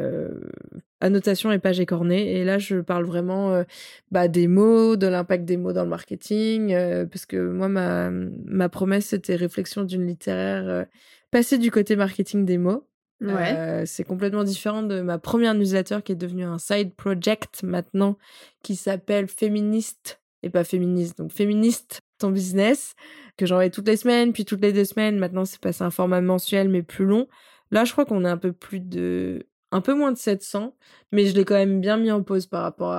[1.01, 2.37] annotation et page écornée.
[2.37, 3.63] Et là, je parle vraiment
[4.11, 6.75] bah, des mots, de l'impact des mots dans le marketing.
[7.11, 10.85] parce que moi, ma, ma promesse, c'était réflexion d'une littéraire,
[11.31, 12.87] passer du côté marketing des mots.
[13.19, 13.83] Ouais.
[13.87, 18.17] c'est complètement différent de ma première newsletter qui est devenue un side project maintenant
[18.61, 21.17] qui s'appelle Féministe et pas féministe.
[21.17, 22.93] Donc Féministe, ton business,
[23.37, 25.17] que j'envoie toutes les semaines, puis toutes les deux semaines.
[25.17, 27.27] Maintenant, c'est passé un format mensuel mais plus long.
[27.71, 30.75] Là, je crois qu'on est un peu plus de un peu moins de 700,
[31.11, 32.95] mais je l'ai quand même bien mis en pause par rapport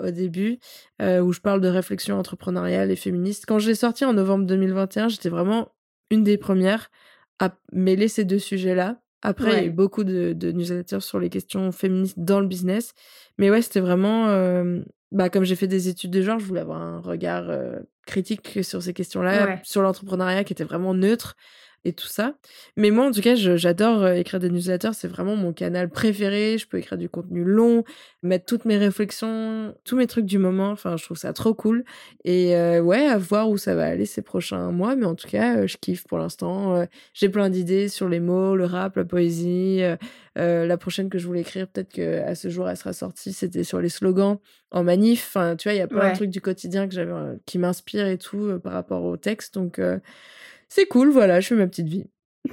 [0.00, 0.60] au début,
[1.02, 3.46] euh, où je parle de réflexion entrepreneuriale et féministe.
[3.48, 5.72] Quand je l'ai sorti en novembre 2021, j'étais vraiment
[6.10, 6.90] une des premières
[7.40, 9.00] à mêler ces deux sujets-là.
[9.24, 12.92] Après, il y a eu beaucoup de, newsletters sur les questions féministes dans le business.
[13.38, 14.28] Mais ouais, c'était vraiment...
[14.28, 14.80] Euh,
[15.12, 18.62] bah, comme j'ai fait des études de genre, je voulais avoir un regard euh, critique
[18.62, 21.36] sur ces questions-là, sur l'entrepreneuriat qui était vraiment neutre
[21.84, 22.34] et tout ça.
[22.76, 24.94] Mais moi, en tout cas, j'adore euh, écrire des newsletters.
[24.94, 26.56] C'est vraiment mon canal préféré.
[26.58, 27.84] Je peux écrire du contenu long,
[28.22, 30.70] mettre toutes mes réflexions, tous mes trucs du moment.
[30.70, 31.84] Enfin, je trouve ça trop cool.
[32.24, 34.96] Et euh, ouais, à voir où ça va aller ces prochains mois.
[34.96, 36.86] Mais en tout cas, euh, je kiffe pour l'instant.
[37.12, 39.82] J'ai plein d'idées sur les mots, le rap, la poésie.
[40.36, 43.32] la prochaine que je voulais écrire, peut-être qu'à ce jour, elle sera sortie.
[43.32, 44.38] C'était sur les slogans
[44.70, 45.26] en manif.
[45.28, 47.12] Enfin, tu vois, il y a plein de trucs du quotidien que j'avais,
[47.44, 49.54] qui m'inspirent et tout par rapport au texte.
[49.54, 49.78] Donc,
[50.68, 52.06] c'est cool, voilà, je fais ma petite vie.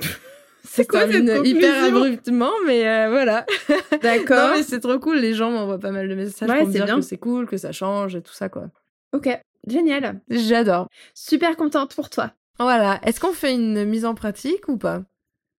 [0.64, 3.46] C'est quoi cette hyper abruptement, mais euh, voilà.
[4.04, 4.38] D'accord.
[4.52, 5.18] non, mais c'est trop cool.
[5.18, 6.96] Les gens m'envoient pas mal de messages pour me dire bien.
[6.96, 8.70] que c'est cool, que ça change et tout ça, quoi.
[9.12, 9.28] Ok,
[9.68, 10.22] génial.
[10.30, 10.88] J'adore.
[11.14, 12.32] Super contente pour toi.
[12.58, 13.02] Voilà.
[13.04, 15.04] Est-ce qu'on fait une mise en pratique ou pas?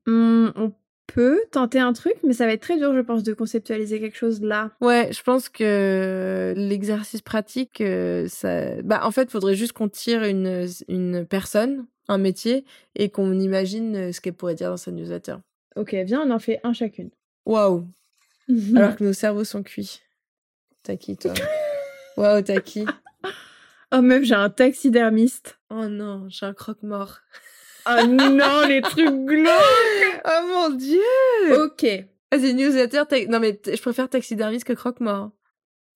[0.06, 0.72] Mmh, On
[1.08, 4.16] peut tenter un truc, mais ça va être très dur, je pense, de conceptualiser quelque
[4.16, 4.70] chose là.
[4.80, 8.80] Ouais, je pense que l'exercice pratique, euh, ça...
[8.82, 13.38] bah, en fait, il faudrait juste qu'on tire une, une personne un métier et qu'on
[13.38, 15.36] imagine euh, ce qu'elle pourrait dire dans sa newsletter.
[15.76, 17.10] Ok, viens, on en fait un chacune.
[17.46, 17.86] Waouh
[18.76, 20.00] Alors que nos cerveaux sont cuits.
[20.82, 21.32] T'as qui, toi?
[22.16, 22.84] Waouh, t'as qui?
[23.92, 25.58] Oh meuf, j'ai un taxidermiste.
[25.70, 27.20] Oh non, j'ai un croque-mort.
[27.86, 31.00] oh non, les trucs glauques Oh mon dieu
[31.62, 31.84] Ok.
[32.30, 35.30] Vas-y, newsletter, non mais je préfère taxidermiste que croque-mort.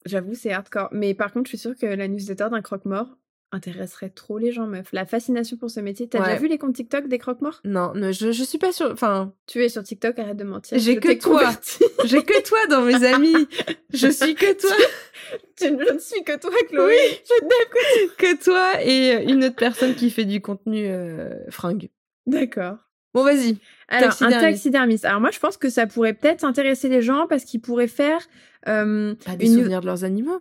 [0.04, 0.88] J'avoue, c'est hardcore.
[0.92, 3.16] Mais par contre, je suis sûre que la newsletter d'un croque-mort,
[3.52, 4.88] intéresserait trop les gens, meuf.
[4.92, 6.08] La fascination pour ce métier.
[6.08, 7.60] T'as déjà vu les comptes TikTok des croque-morts?
[7.64, 8.90] Non, je, je suis pas sûre.
[8.92, 9.32] Enfin.
[9.46, 10.78] Tu es sur TikTok, arrête de mentir.
[10.78, 11.50] J'ai que toi.
[12.04, 13.48] J'ai que toi dans mes amis.
[13.92, 14.76] je suis que toi.
[15.60, 16.96] je ne suis que toi, Chloé.
[17.24, 21.88] je n'aime que, toi et une autre personne qui fait du contenu euh, fringue.
[22.26, 22.76] D'accord.
[23.14, 23.56] Bon, vas-y.
[23.88, 25.04] Alors, un taxidermiste.
[25.06, 28.20] Alors, moi, je pense que ça pourrait peut-être intéresser les gens parce qu'ils pourraient faire.
[28.68, 30.40] Euh, des souvenirs de leurs animaux?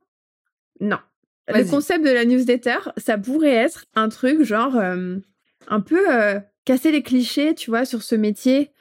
[0.82, 0.98] Non.
[1.48, 5.18] Le concept de la newsletter, ça pourrait être un truc genre euh,
[5.68, 8.72] un peu euh, casser les clichés, tu vois, sur ce métier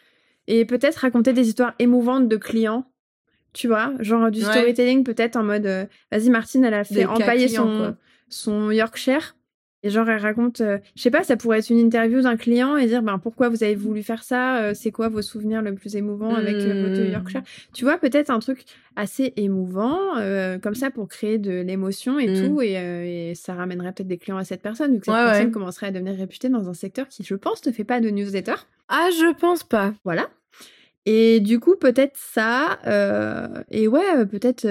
[0.46, 2.90] et peut-être raconter des histoires émouvantes de clients,
[3.53, 7.48] tu vois, genre du storytelling peut-être en mode euh, vas-y Martine, elle a fait empailler
[7.48, 7.96] son,
[8.29, 9.37] son Yorkshire
[9.85, 12.79] et genre, elle raconte, euh, je sais pas, ça pourrait être une interview d'un client
[12.79, 15.75] et dire, ben, pourquoi vous avez voulu faire ça euh, C'est quoi vos souvenirs le
[15.75, 17.12] plus émouvants avec euh, votre mmh.
[17.12, 17.42] Yorkshire?
[17.75, 18.64] Tu vois, peut-être un truc
[18.97, 20.14] assez émouvant,
[20.62, 22.47] comme ça, pour créer de l'émotion et mmh.
[22.47, 22.62] tout.
[22.62, 25.90] Et, ça ramènerait peut-être des clients à cette personne, vu que cette personne commencerait à
[25.90, 28.55] devenir réputée dans un secteur qui, je pense, ne fait pas de newsletter.
[28.88, 29.92] Ah, je pense pas.
[30.05, 30.31] Voilà.
[31.05, 32.79] Et du coup, peut-être ça.
[33.70, 34.66] et ouais, peut-être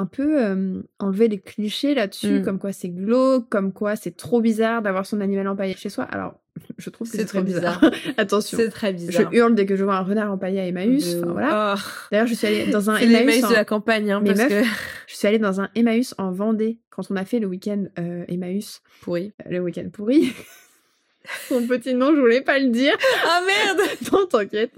[0.00, 2.44] un peu enlever les clichés là-dessus, mmh.
[2.44, 6.04] comme quoi c'est glauque, comme quoi c'est trop bizarre d'avoir son animal empaillé chez soi.
[6.04, 6.40] Alors,
[6.78, 7.80] je trouve que c'est très bizarre.
[8.16, 8.58] Attention.
[8.58, 9.30] C'est très bizarre.
[9.30, 11.16] Je hurle dès que je vois un renard empaillé à Emmaüs.
[11.16, 11.74] voilà.
[11.76, 11.80] Oh.
[12.10, 13.42] D'ailleurs, je suis allée dans un Emmaüs.
[13.42, 14.62] de la campagne, hein, parce que...
[15.06, 18.24] Je suis allée dans un Emmaüs en Vendée quand on a fait le week-end euh,
[18.28, 18.82] Emmaüs.
[19.02, 19.32] Pourri.
[19.44, 20.32] Euh, le week-end pourri.
[21.48, 22.96] Son petit nom, je voulais pas le dire.
[23.24, 23.80] Ah merde
[24.12, 24.72] Non, t'inquiète.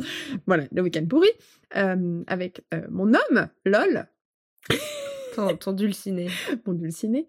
[0.47, 1.29] Voilà, le week-end pourri.
[1.77, 4.07] Euh, avec mon homme, LOL.
[5.61, 6.29] ton, dulciné.
[6.67, 7.27] Mon dulciné.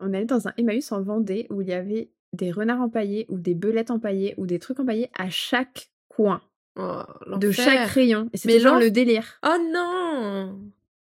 [0.00, 3.38] On allait dans un Emmaüs en Vendée où il y avait des renards empaillés ou
[3.38, 6.42] des belettes empaillées ou des trucs empaillés à chaque coin.
[6.76, 7.02] Oh,
[7.36, 8.28] de chaque rayon.
[8.32, 9.38] Et c'était genre le délire.
[9.46, 10.58] Oh non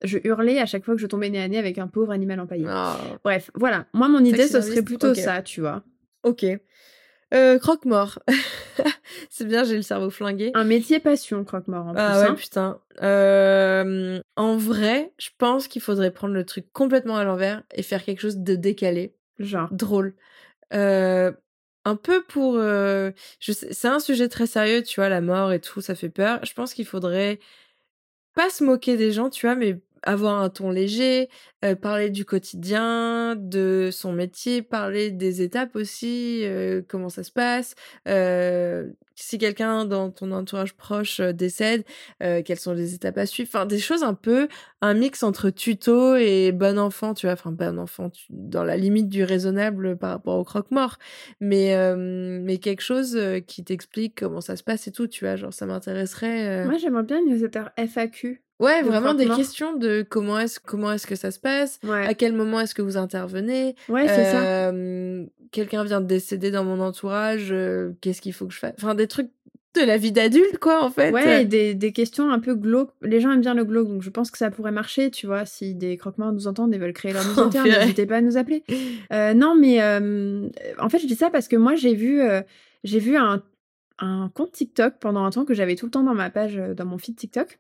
[0.03, 2.41] Je hurlais à chaque fois que je tombais nez à nez avec un pauvre animal
[2.41, 2.67] empaillé.
[2.67, 3.87] Oh, Bref, voilà.
[3.93, 5.83] Moi, mon idée, ce serait plutôt ça, tu vois.
[6.23, 6.47] Ok.
[7.35, 8.19] Euh, croque-mort.
[9.31, 10.51] c'est bien, j'ai le cerveau flingué.
[10.55, 12.21] Un métier passion, croque-mort, en Ah plus.
[12.21, 12.35] ouais, hein.
[12.35, 12.81] putain.
[13.03, 18.05] Euh, en vrai, je pense qu'il faudrait prendre le truc complètement à l'envers et faire
[18.05, 19.69] quelque chose de décalé, Genre.
[19.73, 20.15] drôle.
[20.73, 21.33] Euh,
[21.85, 22.55] un peu pour...
[22.59, 23.13] je
[23.53, 26.45] sais, c'est un sujet très sérieux, tu vois, la mort et tout, ça fait peur.
[26.45, 27.39] Je pense qu'il faudrait
[28.35, 31.29] pas se moquer des gens, tu vois, mais avoir un ton léger,
[31.81, 36.45] parler du quotidien, de son métier, parler des étapes aussi,
[36.89, 37.75] comment ça se passe.
[39.21, 41.83] Si quelqu'un dans ton entourage proche décède,
[42.21, 43.51] quelles sont les étapes à suivre?
[43.53, 44.47] Enfin, des choses un peu,
[44.81, 47.33] un mix entre tuto et bon enfant, tu vois?
[47.33, 50.99] Enfin, bon enfant, dans la limite du raisonnable par rapport au croque-mort.
[51.41, 55.35] Mais, mais quelque chose qui t'explique comment ça se passe et tout, tu vois?
[55.35, 56.65] Genre, ça m'intéresserait.
[56.67, 58.41] Moi, j'aimerais bien une newsletter FAQ.
[58.61, 62.15] Ouais, vraiment des questions de comment est-ce comment est-ce que ça se passe, Ouais, à
[62.15, 64.43] quel moment est-ce que vous intervenez, ouais c'est ça.
[64.71, 68.75] euh, quelqu'un vient de décéder dans mon entourage, euh, qu'est-ce qu'il faut que je fasse,
[68.79, 69.31] enfin des trucs
[69.75, 71.13] de la vie d'adulte quoi en fait.
[71.13, 72.91] Ouais, des, des questions un peu glauques.
[73.03, 75.45] Les gens aiment bien le glauque, donc je pense que ça pourrait marcher, tu vois.
[75.45, 77.71] Si des croque-morts nous entendent et veulent créer leur purée.
[77.79, 78.65] n'hésitez pas à nous appeler.
[79.13, 82.43] Euh, non, mais euh, en fait, je dis ça parce que moi, j'ai vu, euh,
[82.85, 83.43] j'ai vu un,
[84.01, 86.85] un compte TikTok pendant un temps que j'avais tout le temps dans ma page, dans
[86.85, 87.59] mon feed TikTok,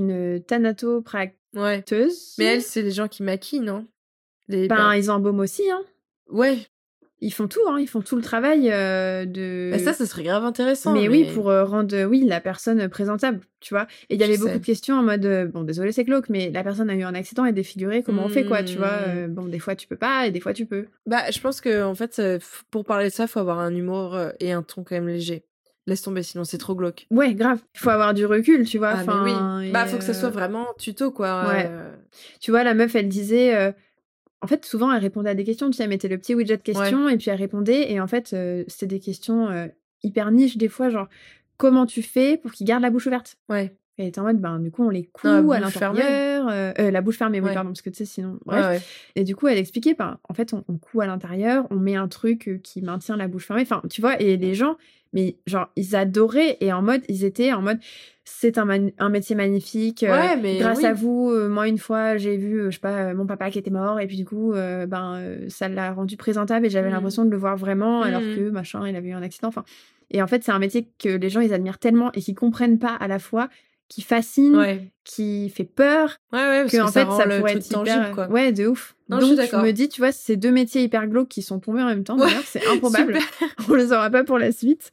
[0.00, 1.36] d'une thanatopracteuse.
[1.54, 1.84] Ouais.
[2.38, 3.86] Mais elle c'est les gens qui maquillent non?
[4.48, 5.82] Les ben, ils embaument aussi, hein.
[6.30, 6.58] ouais.
[7.20, 7.78] Ils font tout, hein.
[7.80, 9.70] Ils font tout le travail euh, de.
[9.72, 10.92] Bah, ça ça serait grave intéressant.
[10.92, 13.88] mais, oui, pour euh, rendre euh, oui la personne présentable, tu vois.
[14.08, 14.38] Et il y avait sais.
[14.38, 17.02] beaucoup de questions en mode euh, bon désolé c'est glauque, mais la personne a eu
[17.02, 19.00] un accident et défiguré, comment on fait quoi, tu vois.
[19.08, 20.86] Euh, bon des fois tu peux pas et des fois tu peux.
[21.06, 22.22] Bah je pense que en fait
[22.70, 25.44] pour parler de ça faut avoir un humour et un ton quand même léger.
[25.88, 27.06] Laisse tomber sinon c'est trop glauque.
[27.10, 28.90] Ouais grave, il faut avoir du recul, tu vois.
[28.90, 29.70] Ah, mais enfin, oui.
[29.72, 31.48] Bah faut que ça soit euh, vraiment tuto quoi.
[31.48, 31.66] ouais.
[31.68, 31.96] euh,
[32.40, 33.54] Tu vois la meuf elle disait.
[33.56, 33.72] euh,
[34.42, 35.68] En fait, souvent, elle répondait à des questions.
[35.70, 37.90] Tu sais, elle mettait le petit widget de questions et puis elle répondait.
[37.90, 38.36] Et en fait,
[38.68, 39.68] c'était des questions
[40.04, 41.08] hyper niches, des fois, genre,
[41.56, 43.36] comment tu fais pour qu'ils gardent la bouche ouverte?
[43.48, 43.74] Ouais.
[43.98, 46.48] Elle était en mode, ben, du coup, on les coud à l'intérieur.
[46.48, 47.54] euh, euh, la bouche fermée, oui, Ouais.
[47.54, 48.38] pardon, parce que tu sais, sinon.
[48.46, 48.66] Bref.
[48.66, 48.80] ouais.
[49.16, 51.96] Et du coup, elle expliquait, ben, en fait, on, on coud à l'intérieur, on met
[51.96, 53.62] un truc euh, qui maintient la bouche fermée.
[53.62, 54.76] Enfin, tu vois, et les gens,
[55.12, 57.78] mais genre, ils adoraient et en mode, ils étaient en mode,
[58.24, 60.04] c'est un, un métier magnifique.
[60.08, 60.84] Ouais, mais grâce oui.
[60.86, 63.70] à vous, euh, moi, une fois, j'ai vu, je sais pas, mon papa qui était
[63.70, 66.94] mort et puis du coup, ben, ça l'a rendu présentable et j'avais Mhm.
[66.94, 68.34] l'impression de le voir vraiment alors Mhm.
[68.36, 69.48] que, machin, il avait eu un accident.
[69.48, 69.64] Enfin,
[70.10, 72.78] et en fait, c'est un métier que les gens, ils admirent tellement et qui comprennent
[72.78, 73.48] pas à la fois,
[73.88, 74.90] qui fascine, Ouais.
[75.04, 77.56] qui fait peur, Ouais, ouais, parce que que, en ça fait rend ça le pourrait
[77.56, 78.28] être tangible, hyper quoi.
[78.28, 79.64] ouais de ouf Non, je suis donc je, d'accord.
[79.64, 82.18] me dis tu vois ces deux métiers hyper glauques qui sont tombés en même temps
[82.18, 83.48] Ouais, d'ailleurs c'est improbable Super.
[83.70, 84.90] on les aura pas pour la suite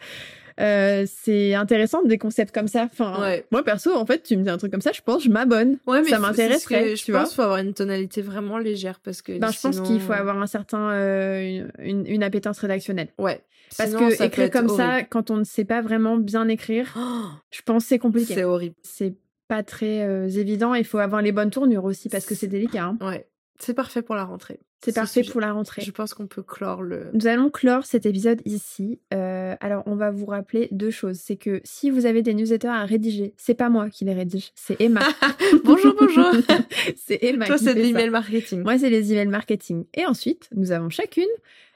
[0.60, 3.46] Euh, c'est intéressant des concepts comme ça enfin Ouais.
[3.52, 5.80] moi perso en fait tu me dis un truc comme ça je pense je m'abonne
[5.86, 9.22] Ouais, mais ça m'intéresserait Je pense vois qu'il faut avoir une tonalité vraiment légère parce
[9.22, 9.38] que.
[9.38, 13.42] ben, je pense qu'il faut avoir un certain euh, une, une, appétence rédactionnelle Ouais.
[13.78, 17.26] parce Sinon, que écrire comme ça quand on ne sait pas vraiment bien écrire Oh,
[17.52, 18.76] je pense que c'est compliqué c'est horrible.
[18.82, 19.14] c'est
[19.50, 22.84] pas très euh, évident il faut avoir les bonnes tournures aussi parce que c'est délicat
[22.86, 22.98] hein.
[23.02, 23.28] Ouais.
[23.60, 24.60] C'est parfait pour la rentrée.
[24.86, 25.32] C'est Ce parfait sujet.
[25.32, 27.08] pour la rentrée Je pense qu'on peut clore le.
[27.14, 29.00] Nous allons clore cet épisode ici.
[29.14, 31.18] Euh, alors, on va vous rappeler deux choses.
[31.18, 34.52] C'est que si vous avez des newsletters à rédiger, c'est pas moi qui les rédige,
[34.56, 35.02] c'est Emma.
[35.66, 36.28] bonjour, bonjour.
[36.96, 38.62] c'est Emma Toi, c'est de l'email marketing.
[38.64, 39.86] Moi, c'est les emails marketing.
[39.94, 41.26] Et ensuite, nous avons chacune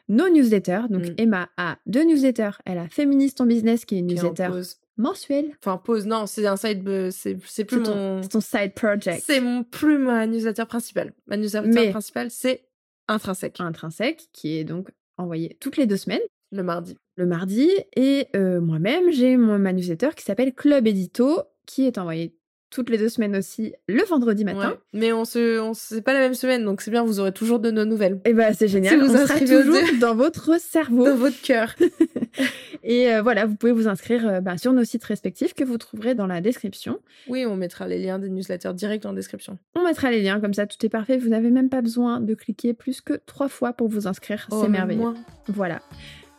[0.08, 0.82] nos newsletters.
[0.89, 1.13] Donc, Mm.
[1.17, 2.52] Emma a deux newsletters.
[2.65, 4.78] Elle a Féministe ton business, qui est une Qui en newsletter pause.
[4.98, 5.52] mensuelle.
[5.63, 6.06] Enfin, pause.
[6.08, 6.84] Non, c'est un side.
[7.12, 8.22] C'est c'est plus ton, mon.
[8.24, 9.24] c'est ton side project.
[9.26, 11.13] C'est mon plus ma newsletter principale.
[11.28, 12.63] Ma newsletter Mais- principale, c'est
[13.10, 13.60] intrinsèque.
[13.60, 16.22] Intrinsèque, qui est donc envoyé toutes les deux semaines.
[16.52, 16.95] Le mardi.
[17.15, 17.69] le mardi.
[17.95, 22.36] Et euh, moi-même, j'ai mon newsletter qui s'appelle Club Edito, qui est envoyée
[22.72, 24.69] toutes les deux semaines aussi le vendredi matin.
[24.69, 24.80] Ouais.
[24.93, 27.04] Mais on se, on c'est pas la même semaine, donc c'est bien.
[27.04, 30.00] Vous aurez toujours de nos nouvelles Et bah c'est génial, Si vous on sera toujours
[30.00, 31.06] dans votre cerveau.
[31.06, 31.74] dans votre cœur.
[32.91, 35.78] Et euh, voilà, vous pouvez vous inscrire euh, bah, sur nos sites respectifs que vous
[35.78, 36.97] trouverez dans la description.
[37.28, 39.60] Oui, on mettra les liens des newsletters direct en description.
[39.75, 41.19] On mettra les liens, comme ça tout est parfait.
[41.19, 44.47] Vous n'avez même pas besoin de cliquer plus que trois fois pour vous inscrire.
[44.49, 45.02] Oh, c'est merveilleux.
[45.02, 45.13] moi.
[45.47, 45.82] Voilà.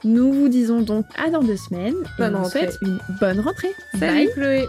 [0.02, 1.94] Nous vous disons donc à dans deux semaines.
[1.94, 2.58] Et Bonne on vous rentrée.
[2.72, 3.70] souhaite une bonne rentrée.
[3.92, 4.30] Salut Bye.
[4.34, 4.66] Chloé.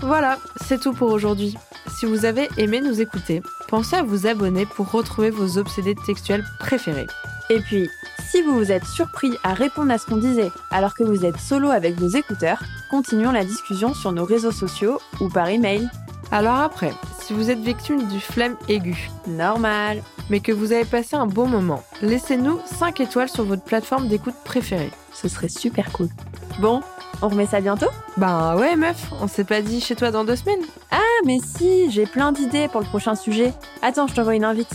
[0.00, 1.54] Voilà, c'est tout pour aujourd'hui.
[1.98, 6.44] Si vous avez aimé nous écouter, pensez à vous abonner pour retrouver vos obsédés textuels
[6.58, 7.06] préférés.
[7.50, 7.90] Et puis,
[8.30, 11.38] si vous vous êtes surpris à répondre à ce qu'on disait alors que vous êtes
[11.38, 15.88] solo avec vos écouteurs, continuons la discussion sur nos réseaux sociaux ou par email.
[16.32, 20.02] Alors après, si vous êtes victime du flemme aigu, Normal.
[20.30, 24.34] mais que vous avez passé un bon moment, laissez-nous 5 étoiles sur votre plateforme d'écoute
[24.44, 24.90] préférée.
[25.12, 26.08] Ce serait super cool.
[26.60, 26.80] Bon,
[27.22, 27.86] On remet ça bientôt?
[28.16, 31.90] Bah ouais, meuf, on s'est pas dit chez toi dans deux semaines Ah, mais si,
[31.90, 33.52] j'ai plein d'idées pour le prochain sujet.
[33.82, 34.72] Attends, je t'envoie une invite.